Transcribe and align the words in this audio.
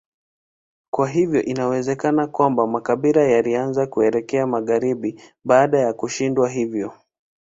Kwa 0.89 1.09
hiyo 1.09 1.43
inawezekana 1.43 2.27
kwamba 2.27 2.67
makabila 2.67 3.21
yalianza 3.21 3.87
kuelekea 3.87 4.47
magharibi 4.47 5.21
baada 5.45 5.79
ya 5.79 5.93
kushindwa 5.93 6.49
hivyo. 6.49 6.93